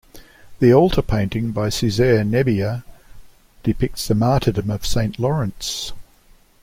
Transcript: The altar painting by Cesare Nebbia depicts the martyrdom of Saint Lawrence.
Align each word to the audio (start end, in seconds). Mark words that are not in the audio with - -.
The 0.57 0.73
altar 0.73 1.03
painting 1.03 1.51
by 1.51 1.69
Cesare 1.69 2.23
Nebbia 2.23 2.83
depicts 3.61 4.07
the 4.07 4.15
martyrdom 4.15 4.71
of 4.71 4.83
Saint 4.83 5.19
Lawrence. 5.19 5.93